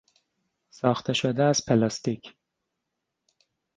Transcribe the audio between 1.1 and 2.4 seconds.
شده از پلاستیک